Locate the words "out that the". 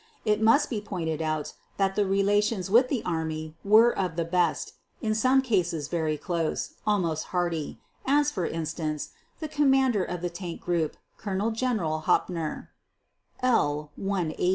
1.21-2.07